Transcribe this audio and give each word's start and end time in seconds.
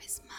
Una 0.00 0.29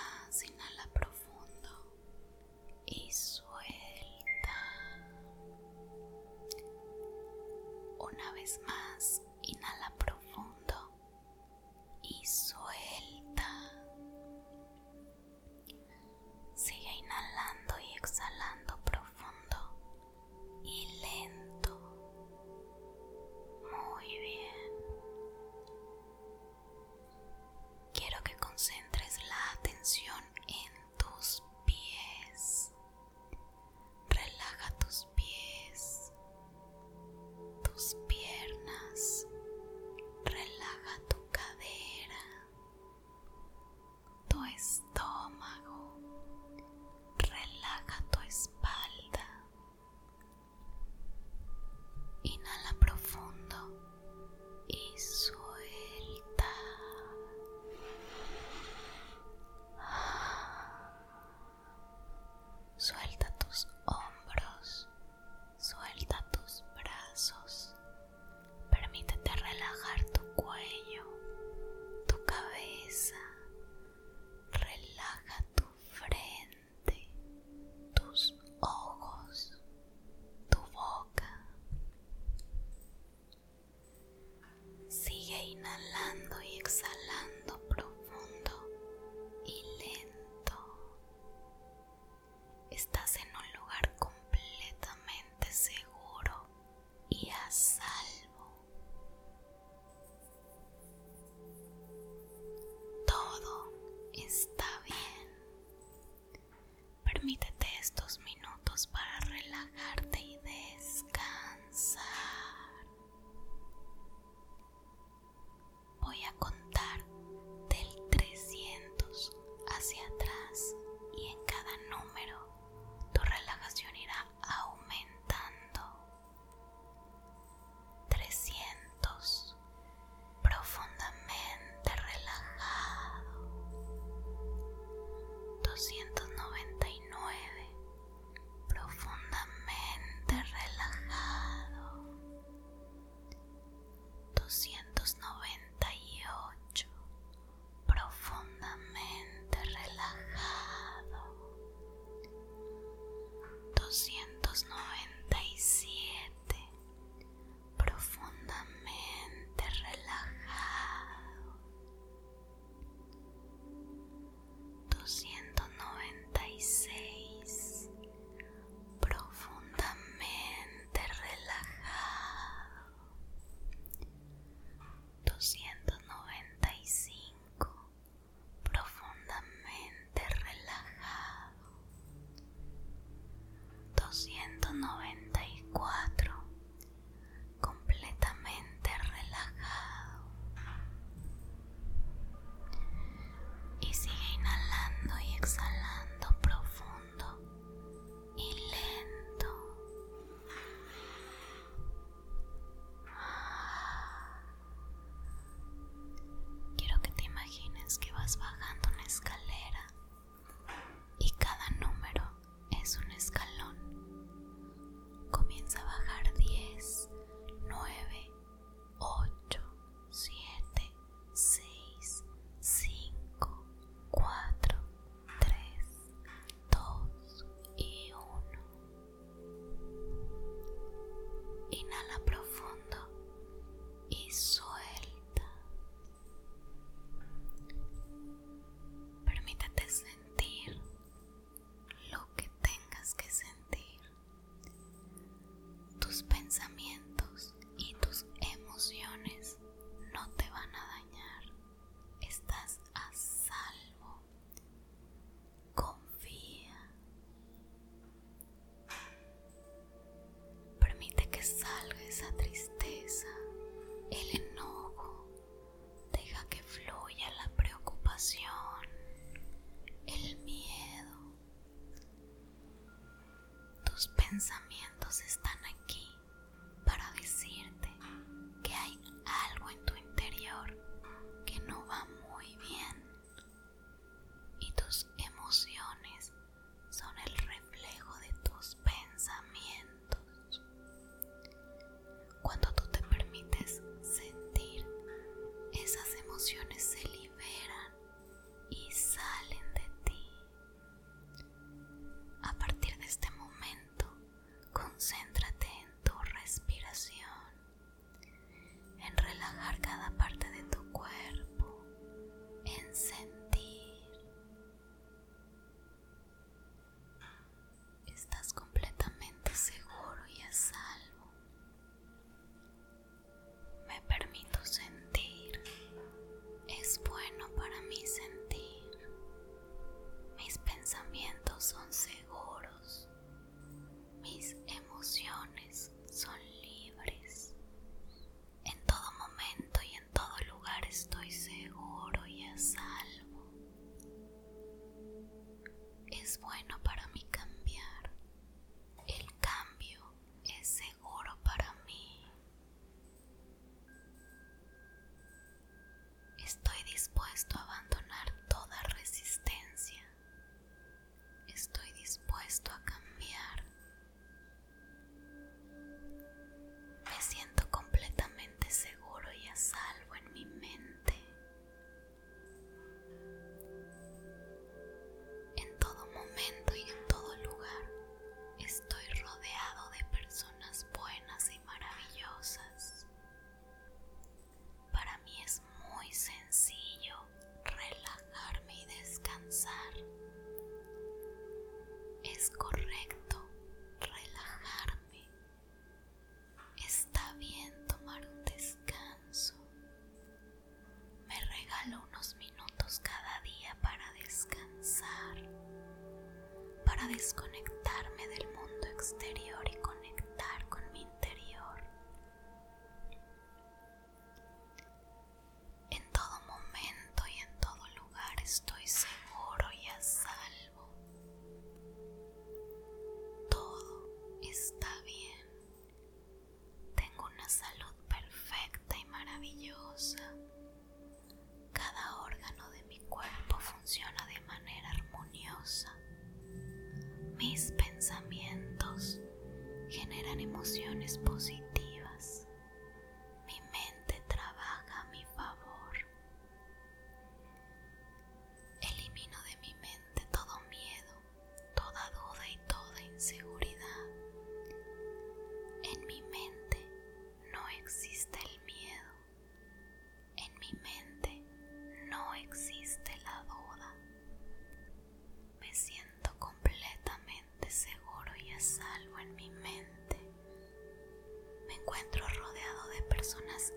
encuentro 472.01 472.25
rodeado 472.43 472.89
de 472.95 473.01
personas 473.03 473.73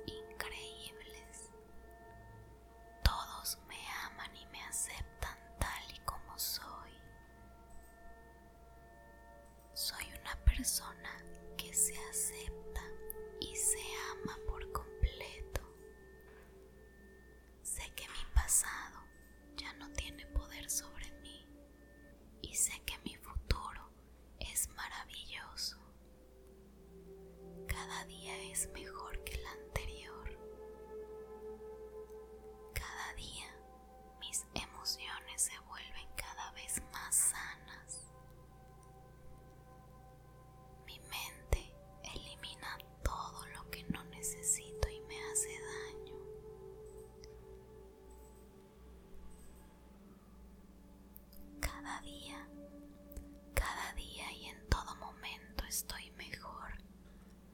estoy 55.75 56.09
mejor, 56.13 56.71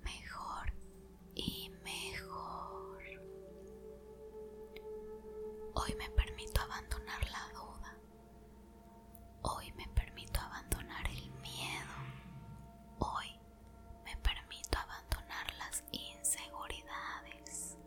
mejor 0.03 0.71
y 1.35 1.71
mejor. 1.83 3.03
Hoy 5.73 5.95
me 5.97 6.11
permito 6.11 6.61
abandonar 6.61 7.23
la 7.31 7.49
duda. 7.55 7.99
Hoy 9.41 9.73
me 9.73 9.89
permito 9.95 10.39
abandonar 10.39 11.07
el 11.09 11.31
miedo. 11.41 11.97
Hoy 12.99 13.41
me 14.05 14.15
permito 14.19 14.79
abandonar 14.79 15.55
las 15.57 15.83
inseguridades. 15.91 17.79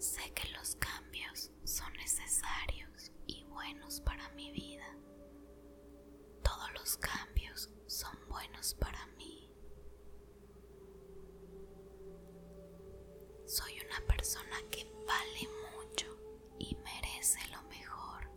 Sé 0.00 0.32
que 0.34 0.48
los 0.48 0.74
cambios 0.74 1.52
son 1.62 1.92
necesarios 1.92 3.12
y 3.28 3.44
buenos 3.44 4.00
para 4.00 4.28
mi 4.30 4.50
vida. 4.50 4.65
para 8.74 9.06
mí. 9.18 9.50
Soy 13.46 13.78
una 13.86 14.04
persona 14.06 14.56
que 14.70 14.84
vale 15.06 15.48
mucho 15.76 16.06
y 16.58 16.76
merece 16.76 17.38
lo 17.52 17.62
mejor. 17.68 18.30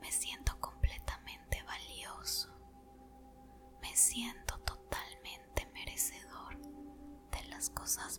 Me 0.00 0.10
siento 0.10 0.58
completamente 0.60 1.62
valioso. 1.62 2.50
Me 3.80 3.94
siento 3.96 4.58
totalmente 4.60 5.66
merecedor 5.72 6.58
de 7.30 7.44
las 7.48 7.70
cosas 7.70 8.18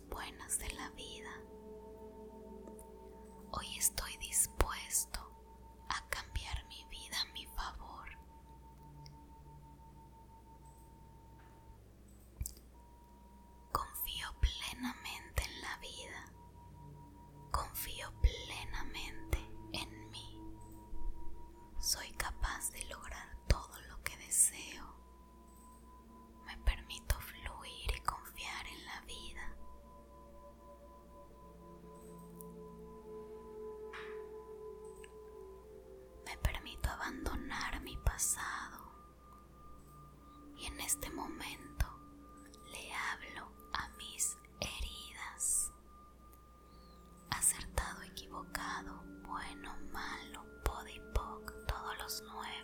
bueno, 49.36 49.70
malo, 49.92 50.46
podipoc, 50.64 51.52
todos 51.66 51.98
los 51.98 52.22
nueve, 52.26 52.55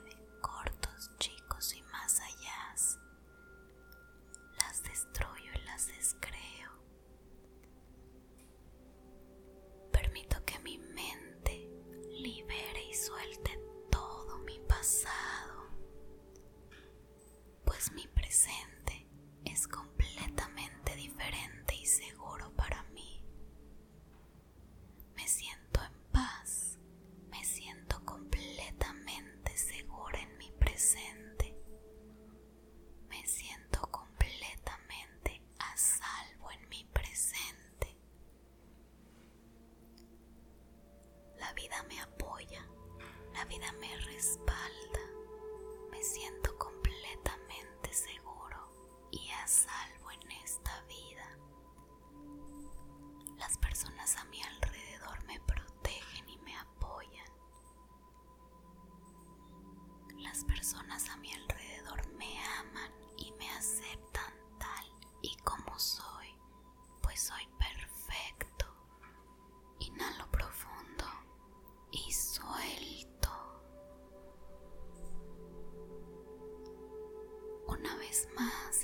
más, 78.36 78.81